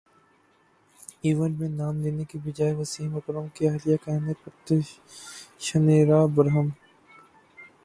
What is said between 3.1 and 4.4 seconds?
اکرم کی اہلیہ کہنے